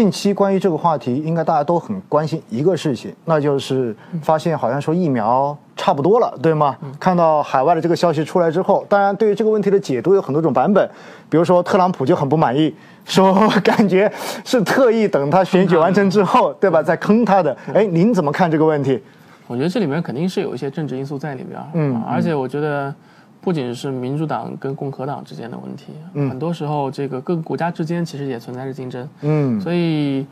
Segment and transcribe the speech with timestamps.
[0.00, 6.74] 近期关于这个话题，应该大家都很关心一个事情，那就是发现好像说疫苗差不多了，对吗？
[6.98, 10.88] 看到海外的这个消息出来之后，当然对于这个问题的解读有很多种版本，
[11.28, 12.74] 比如说特朗普就很不满意，
[13.04, 14.10] 说 感觉
[14.42, 17.54] 是特意等他选举完成之后，对吧，再坑他的。
[17.74, 18.98] 哎，您怎么看这个问题？
[19.46, 22.94] 我觉得这里面肯定是有一些政治因素在里边，嗯，而且我觉得。
[23.40, 25.92] 不仅是民主党跟共和党之间的问题，
[26.28, 29.08] 很多时候这个各个国家之间其实也存在着竞争。
[29.22, 30.26] 嗯，所以，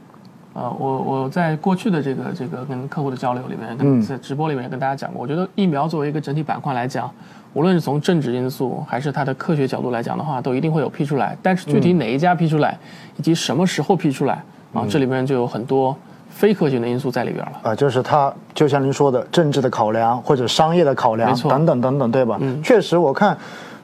[0.52, 7.10] 呃，我我在过去的这个这个跟客户的交流里面，跟在直播里面跟大家讲过，我觉得疫苗作为一个整体板块来讲，
[7.54, 11.34] 无论是从政治因素还是它的科学角度来讲的话，都一定会有批出来。
[11.42, 12.78] 但是具体哪一家批出来，
[13.16, 14.44] 以及什么时候批出来，
[14.74, 15.96] 啊，这里面就有很多。
[16.38, 22.38] 非科学的因素在里边了啊，就是它就像您说的政治的考量或者商业的考量等等等等，对吧？
[22.40, 23.36] 嗯，确实，我看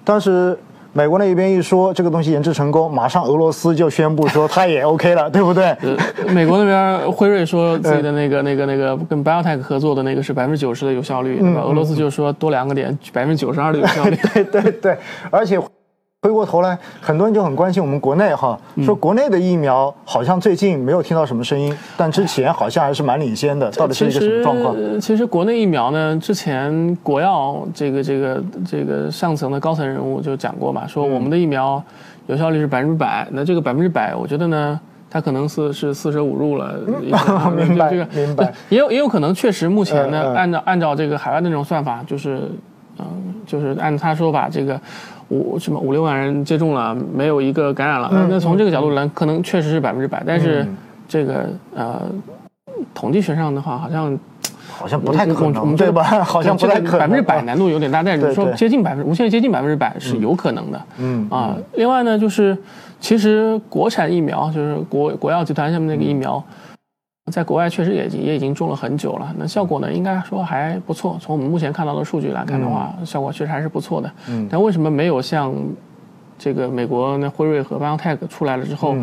[0.04, 0.56] 当时
[0.92, 5.76] 美国那边一说这个东西研制成功，马上俄罗斯就宣布说它也 OK 了， 对不对？
[6.28, 11.62] 美国那边辉瑞说自己的那个那个那个跟 BioNTech 合作的那个是百分之九十的有效率，对吧？
[11.62, 14.16] 俄罗斯就说多两个点，百分之九十二的有效率。
[14.32, 14.96] 对对对，
[15.32, 15.58] 而且。
[16.24, 24.74] 回过头来，很多人就很关心我们国内哈，说国内的疫苗好像最近没有听到什么声音，但之前好像还是蛮领先的，到底是一个什么状况？
[24.98, 31.82] 其实国内疫苗呢，之前国药这个这个这个上层的高层人物就讲过嘛，说我们的疫苗
[32.26, 34.80] 有效率是百分之百，那这个百分之百，我觉得呢，
[35.10, 36.80] 它可能是是四舍五入了。
[37.54, 38.50] 明白这个，明白。
[38.70, 42.50] 也有也有可能，确实目前呢，按照按照这个海外的那种算法，就是
[42.98, 43.04] 嗯，
[43.44, 44.80] 就是按他说法这个。
[45.34, 48.26] 五什么五六万人接种了，没有一个感染了。
[48.30, 50.22] 那从这个角度来，可能确实是百分之百。
[50.24, 50.64] 但是
[51.08, 52.02] 这个呃，
[52.94, 54.18] 统计学上的话，好像
[54.68, 56.02] 好像不太可能，对吧？
[56.22, 56.98] 好像不太可能。
[57.00, 60.80] 百分之百难度有点大，但是你说接近百分，无限接近百分之百是有可能的。
[60.98, 62.56] 嗯啊，另外呢，就是
[63.00, 66.42] 其实国产疫苗，就是国国药集团下面那个疫苗。
[67.32, 71.16] 在国外确实也也已经种了很久了，那效果呢，应该说还不错。
[71.18, 74.12] 从我们目前看到的数据来看的话，效果确实还是不错的。
[74.28, 75.54] 嗯，但为什么没有像
[76.38, 78.94] 这个美国那辉瑞和 BioNTech 出来了之后，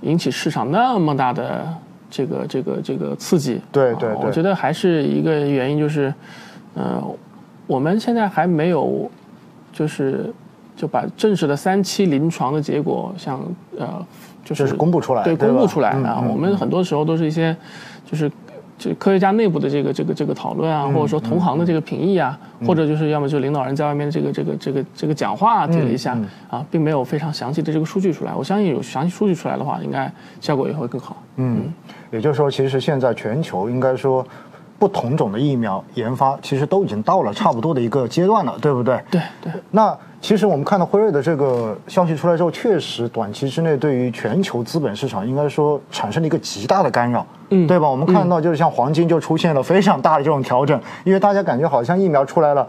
[0.00, 1.68] 引起市场那么大的
[2.08, 3.60] 这个这个这个刺激？
[3.70, 6.12] 对对，我觉得还是一个原因就是，
[6.74, 7.02] 呃，
[7.66, 9.10] 我们现在还没有
[9.70, 10.32] 就是
[10.76, 13.40] 就把正式的三期临床的结果，像
[13.78, 14.04] 呃。
[14.44, 16.24] 就是公布出来，对，公布出来啊！
[16.24, 17.56] 我们很多时候都是一些，
[18.08, 18.30] 就是
[18.78, 26.16] 就科学家内部的这个这个这个讨论啊，或者说同行的这个评议啊，或者就是要么就领导人在外面这个这个这个这个讲话提了一下
[26.48, 28.32] 啊，并没有非常详细的这个数据出来。
[28.32, 30.08] 我相信有详细数据出来的话，应该
[30.40, 31.20] 效果也会更好。
[31.38, 31.64] 嗯，
[32.12, 34.24] 也就是说，其实现在全球应该说。
[34.78, 39.02] 不同种的疫苗研发其实都已经到了差不多的一个阶段了，对不对？
[39.10, 39.50] 对对。
[39.70, 47.88] 那其实我们看到辉瑞的这个消息出来之后，确实短期之内对于全球资本市场应该说产生了一个极大的干扰，嗯，对吧？
[47.88, 52.66] 我们看到就是像黄金就出现了非常大的这种调整，因为大家感觉好像疫苗出来了，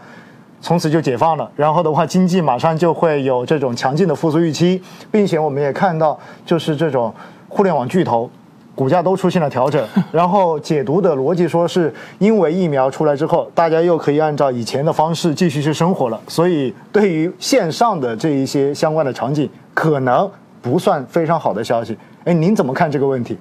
[0.60, 4.80] 从此就解放了，然后的话经济马上就会有这种强劲的复苏预期，
[5.10, 6.16] 并且我们也看到
[6.46, 7.12] 就是这种
[7.48, 8.30] 互联网巨头。
[8.78, 20.30] 股价都出现了调整， 然后解读的逻辑说是因为疫苗出来之后，大家又可以按照以前的方式继续去生活了，所以对于线上的这一些相关的场景，可能
[20.62, 21.98] 不算非常好的消息。
[22.22, 23.36] 哎，您怎么看这个问题？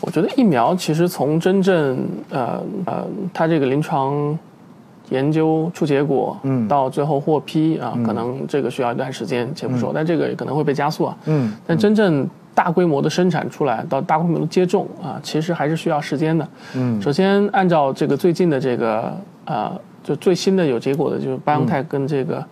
[0.00, 1.98] 我觉得疫苗其实从真正
[2.30, 4.38] 呃呃，它这个临床
[5.08, 12.28] 研究出结果，嗯，到最后获批啊，可能这个需要一段时间，且不说，但这个可能会被加速啊，嗯，但真正。
[12.58, 16.48] 大规模的生产出来到大规模的接种啊，其实还是需要时间的。
[16.74, 19.70] 嗯，首先按照这个最近的这个呃，
[20.02, 22.44] 就最新的有结果的，就是巴恩泰跟这个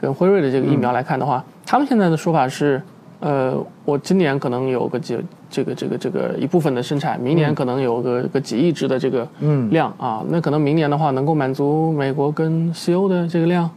[0.00, 2.82] 跟辉瑞的这个疫苗来看的话，他们现在的说法是，
[3.20, 3.54] 呃，
[3.84, 5.16] 我今年可能有个几
[5.48, 9.24] 这个这个这个一部分的生产，明年可能有个个几亿只的这个
[9.70, 13.70] 量啊，那可能明年的话能够满足美国跟西欧的这个量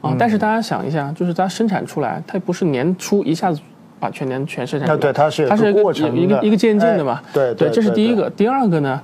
[0.00, 0.14] 啊。
[0.16, 3.60] 但是大家想一下，就是它生产出来，它不是年初一下子。
[4.00, 8.30] 把全年全生产，对，它是它是一个一个一个渐进的嘛，对对，这是第一个。
[8.30, 9.00] 第二个呢，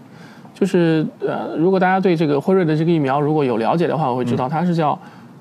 [0.55, 4.99] 就是呃，如果大家对这个辉瑞的这个疫苗如果有了解的话，我会知道它是叫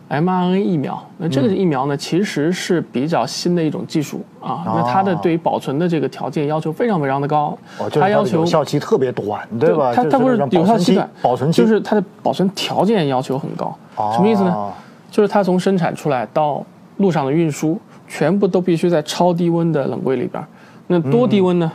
[0.10, 1.02] mRNA 疫苗。
[1.18, 4.64] 那这个疫苗呢，其实是比较新的一种技术啊。
[4.66, 7.58] 那它的对于保存的这个条件要求非常非常的高，
[7.92, 9.94] 它要求有效期特别短，对吧？
[9.96, 13.76] 它它不是有效期短，保存期就是它的保存条件要求很高。
[14.14, 14.72] 什么意思呢？
[15.12, 16.64] 就是它从生产出来到
[16.98, 17.80] 路上的运输。
[18.08, 20.44] 全部都必须在超低温的冷柜里边，
[20.88, 21.72] 那多低温呢？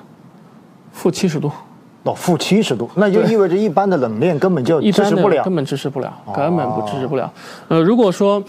[0.92, 1.50] 负七十度，
[2.04, 7.32] 哦，负七十度，那就意味着一般的冷链根本就支持不了，根本支持不了，根本不支持不了。
[7.69, 8.42] 呃，如果说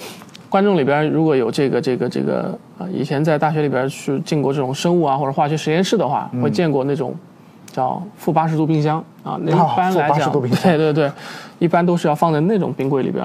[0.49, 7.13] 观众里边如果有这个这个这个啊，以前在大学里边去进过这种生物啊或者化学实验室的话，会见过那种
[7.71, 10.31] 叫负八十度冰箱啊，那哦一般来负80讲，
[10.63, 11.11] 对对对，
[11.59, 13.23] 一般都是要放在那种冰柜里边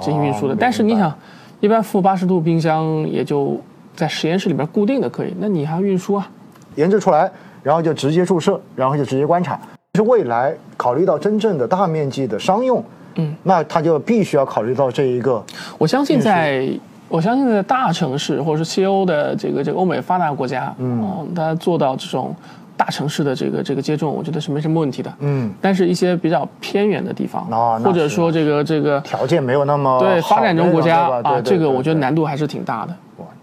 [0.00, 0.54] 进行运输的。
[0.54, 1.12] 明但是你想，
[1.60, 3.60] 一般负八十度冰箱也就
[3.94, 6.28] 在实验室里边固定的可以，那你还要运输啊？
[6.76, 7.30] 研制出来，
[7.62, 9.58] 然后就直接注射，然后就直接观察。
[9.94, 12.82] 是未来考虑到真正的大面积的商用，
[13.16, 15.44] 嗯，那他就必须要考虑到这一个，
[15.76, 16.66] 我相信在，
[17.08, 22.34] 我相信在大城市或者是西欧的这个这个欧美发达国家，嗯，它做到这种
[22.74, 25.12] 大城市的这个这个接种，我觉得是没什么问题的。
[25.18, 32.96] 嗯，但是一些比较偏远的地方，哦那或者说这个这个条件没有那么对发展中国家对这个我觉得难度还是挺大的。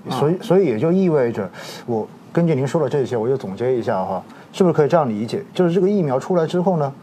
[0.05, 1.49] 哇所以所以也就意味着，
[1.85, 4.23] 我根据您说的这些，我就总结一下哈，
[4.53, 5.43] 是不是可以这样理解？
[5.53, 6.93] 就是这个疫苗出来之后呢，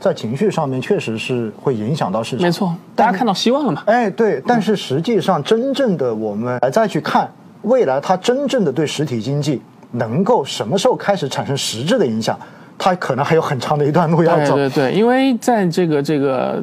[0.00, 2.50] 在情绪上面确实是会影响到市场，没。
[2.50, 3.82] 错，大家看到希望了嘛？
[3.86, 7.30] 哎，对，但是实际上真正的我们再去看
[7.62, 9.62] 未来，它真正的对实体经济
[9.92, 12.38] 能够什么时候开始产生实质的影响，
[12.76, 14.56] 它可能还有很长的一段路要走。
[14.56, 16.62] 对对对，因为在这个这个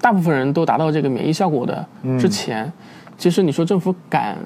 [0.00, 2.72] 大部分人都达到这个免疫效果的嗯之前，
[3.18, 4.36] 其实你说政府敢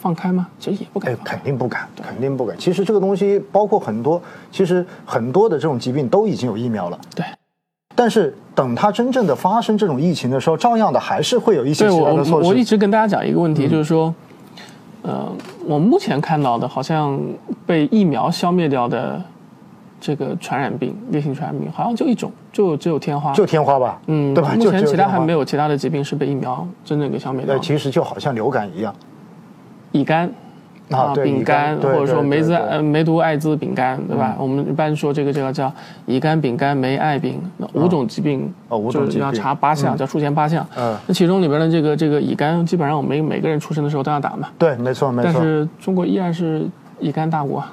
[0.00, 0.48] 放开吗？
[0.58, 2.56] 其实也不敢哎，肯定不敢，肯定不敢。
[2.58, 4.20] 其实这个东西包括很多，
[4.50, 6.98] 其实很多的这种疾病都已经有疫苗了。
[7.14, 7.24] 对，
[7.94, 12.48] 但是等它真正的发生这种疫情的时候，照样的还是会有一些其他的措施。
[12.48, 14.14] 我一直跟大家讲一个问题，就是说，
[15.02, 15.30] 呃，
[15.66, 17.20] 我目前看到的好像
[17.66, 19.22] 被疫苗消灭掉的
[20.00, 23.32] 这个传染病，烈性传染病，好像就一种，就只有天花。
[23.34, 24.54] 就天花吧，嗯，对吧？
[24.56, 25.44] 目前其他还没有。
[25.44, 27.58] 其他的疾病是被疫苗真正给消灭掉。
[27.58, 28.94] 其实就好像流感一样，
[29.92, 30.30] 乙肝
[30.90, 34.36] 啊丙肝或者说梅子呃梅毒艾滋丙肝，对吧？
[34.38, 35.72] 我们一般说这个这个叫
[36.06, 37.40] 乙肝、丙肝、梅艾丙
[37.74, 40.66] 五种疾病，哦五种就是要疾病查八项，叫术前八项。
[40.76, 44.48] 嗯那其中里边的这个这个乙肝，基本上我们每个人出生的时候都要打嘛。
[44.58, 45.32] 对，没错没错。
[45.32, 46.66] 但是中国依然是
[46.98, 47.72] 乙肝大国啊，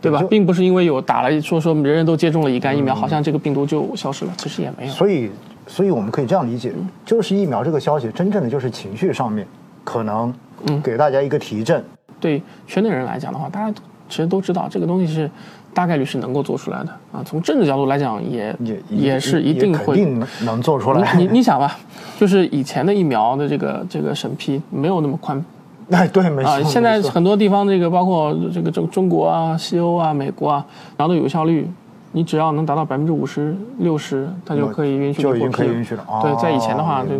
[0.00, 0.22] 对吧？
[0.30, 4.92] 并不是因为有打了说说人人都接种了乙肝疫苗，嗯好像这个病毒就消失了，其实也没有。
[4.92, 5.30] 所以，
[5.66, 6.72] 所以我们可以这样理解，
[7.04, 9.44] 就是疫苗这个消息，真正的就是情绪上面
[9.86, 10.34] 可能
[10.66, 11.82] 嗯给大家一个提振。
[12.18, 13.72] 对圈内人来讲的话，大家
[14.08, 15.30] 其实都知道这个东西是
[15.72, 17.22] 大概率是能够做出来的啊。
[17.24, 19.94] 从政治角度来讲也，也也是一定会。
[19.94, 21.14] 定能能做出来。
[21.14, 21.78] 你你你想吧，
[22.18, 25.44] 就是以前的疫苗的这个这个审批没有那么宽
[25.90, 26.50] 哎，对，没错。
[26.50, 30.66] 啊，现在很多地方这个包括这个中中国啊、西欧啊、美国啊，
[30.96, 31.70] 然后的有效率，
[32.16, 36.02] 你只要能达到百分之五十、六十，它就可以允许就已经可以允许了。
[36.22, 37.10] 对，哦在以前的话就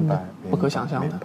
[0.51, 1.19] 不可想象的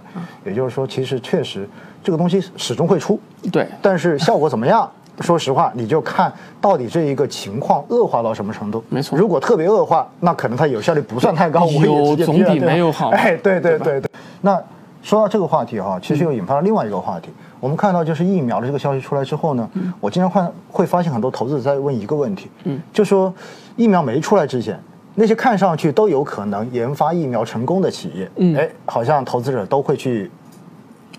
[0.43, 1.65] 也就是说，其实确实
[2.03, 3.17] 这个东西始终会出，
[3.49, 4.89] 对，但是效果怎么样？
[5.21, 8.83] 说实话，你就看到底这一个情况恶化到什么程度。
[8.89, 14.11] 没错如果特别恶化，那可能它有效率不算太高，我也有总比没有好哎，对对对对对。
[14.41, 14.61] 那
[15.01, 17.29] 说到这个话题哈，其实又引发了另外一个话题。
[17.61, 19.69] 我们看到就是疫苗的这个消息出来之后呢，
[20.01, 23.33] 我经常看会发现很多投资者在问一个问题，嗯，就说
[23.77, 24.77] 疫苗没出来之前。
[25.13, 30.31] 那些看上去都有可能研发疫苗成功的企业，嗯哎，好像投资者都会去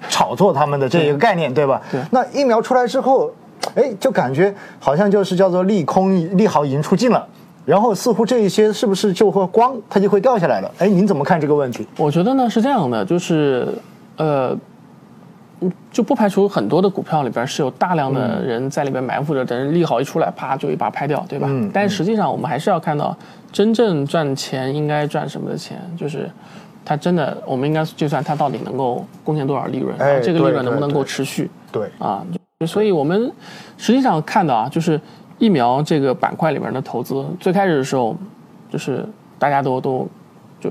[0.08, 1.80] 炒作他们的这一个概念，对吧？
[1.90, 3.30] 对那疫苗出来之后，
[3.74, 7.28] 哎，就感觉好像就是叫做利空利好已经出尽了，
[7.66, 10.72] 然后似乎这一些是不是就会光它就会掉下来了？
[10.78, 11.86] 哎，您怎么看这个问题？
[11.98, 13.68] 我觉得呢是这样的，就是
[14.16, 14.60] 呃，嗯
[15.90, 21.46] 就不排除很多的股票里边是有大量的人在里面埋伏着，等人利好一出来，啪就一把拍掉，对吧？
[21.50, 23.16] 嗯但是实际上我们还是要看到
[23.52, 26.30] 真正赚钱应该赚什么的钱，就是。
[26.84, 32.26] 它真的，我们应该计算它到底能够贡献多少利润，哎然后这个利润能不能够持续对，啊？
[32.66, 33.30] 所以我们
[33.78, 35.00] 实际上看到啊，就是
[35.38, 38.16] 疫苗这个板块里面的投资，最开始的时候，
[38.68, 39.06] 就是
[39.38, 40.08] 大家都都
[40.62, 40.70] 就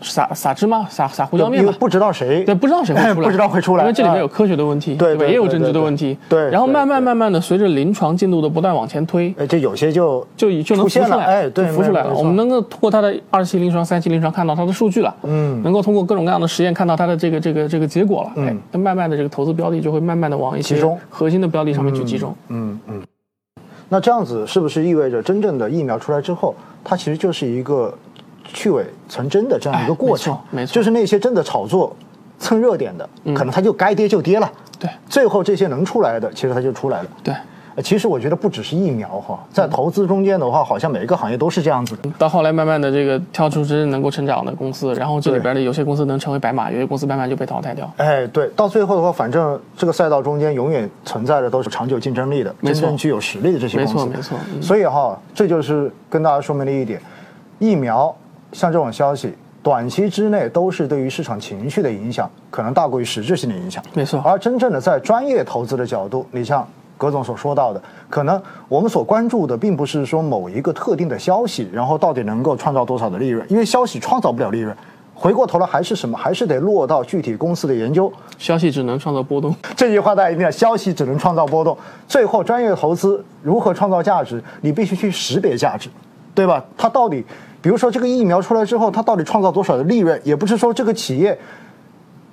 [0.00, 6.44] 撒撒芝麻、撒撒胡椒面吧，不知道谁对，不知道谁会 出来，不知道会出来因为这里面有啊科学的问题，对对也有政治的问题，对。
[6.46, 12.14] 对然后慢慢慢慢的，随着临床进度的不断往前推，哎，这有些就就已就能出现了浮出来，哎对浮出来了。
[12.14, 15.60] 我们能够通过它的二期临床、三期临床看到它的数据了，嗯。
[15.62, 18.46] 能够通过各种各样的实验看到它的这个这个这个结果了，嗯。
[18.46, 20.80] 哎，那慢慢的这个投资标的就会慢慢的往一些
[21.10, 22.32] 核心的标的上面去集中。
[22.48, 23.02] 嗯嗯。
[23.88, 27.94] 那这样子是不是意味着真正的疫苗出来之后，它其实就是一个
[28.52, 30.32] 去伪存真的这样一个过程？
[30.34, 31.94] 哎没错没错就是那些真的炒作、
[32.38, 34.50] 蹭热点的，可能它就该跌就跌了。
[34.78, 37.08] 对最后这些能出来的，其实它就出来了。
[37.24, 37.34] 对，
[37.76, 42.10] 呃其实我觉得不只是疫苗哈，在投资中间的话，好像每一个行业都是这样子的。
[42.18, 47.90] 到后来慢慢的这个跳出真正能够成长的公司，然后这里边的有些公司能成为白马，有些公司慢慢就被淘汰掉。
[47.96, 53.94] 哎，对，到最后的话，反正这个赛道中间永远存在的都是长久竞争力的、真正具有实力的这些公司。
[53.94, 57.00] 没错没错嗯所以哈，这就是跟大家说明了一点：
[57.58, 58.14] 疫苗
[58.52, 63.82] 像这种消息，短期之内都是对于市场情绪的影响，可能大过于实质性的影响。
[63.94, 74.74] 没错而真正的在专业投资的角度，你像葛总所说到的，可能我们所关注的并不是说某一个特定的消息，然后到底能够创造多少的利润，因为消息创造不了利润。
[75.18, 76.16] 回过头来还是什么？
[76.18, 78.12] 还是得落到具体公司的研究。
[78.36, 81.74] 消息只能创造波动，这句话大家一定要：消息只能创造波动。
[82.06, 84.44] 最后，专业投资如何创造价值？
[84.60, 85.88] 你必须去识别价值，
[86.34, 86.62] 对吧？
[86.76, 87.24] 它到底，
[87.62, 90.20] 比如说这个疫苗出来之后，它到底创造多少的利润？
[90.24, 91.36] 也不是说这个企业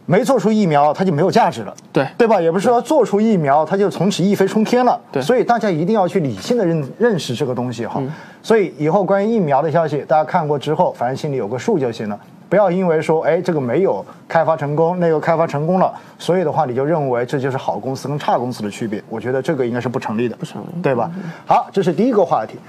[0.05, 2.41] 没做出疫苗，它就没有价值了，对对吧？
[2.41, 4.99] 也不是说做出疫苗，它就从此一飞冲天了。
[5.11, 8.01] 对所以大家一定要去理性的认认识这个东西哈。
[8.41, 12.19] 所以以后关于疫苗的消息，大家看过之后，反正心里有个数就行了。
[12.49, 19.01] 不要因为说，哎，这个没有开发成功，那个开发成功了，所以的话你就认为这就是好公司跟差公司的区别。
[19.09, 21.09] 我觉得这个应该是不成立的，不成立对吧？
[21.47, 22.59] 好，这是第一个话题。